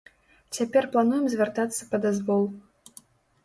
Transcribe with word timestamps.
Цяпер 0.57 0.87
плануем 0.95 1.29
звяртацца 1.35 1.91
па 1.95 2.03
дазвол. 2.09 2.51